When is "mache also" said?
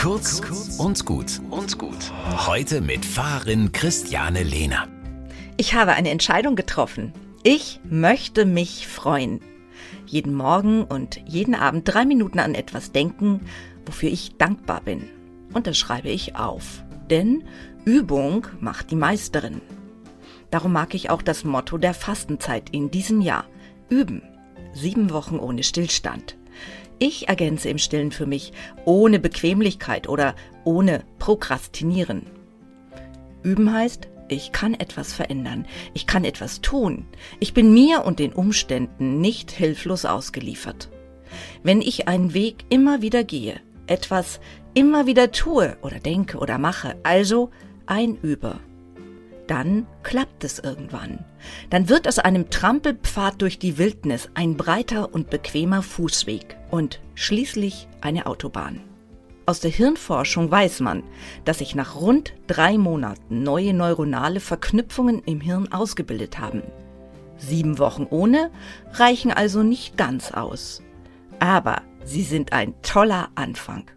46.58-47.50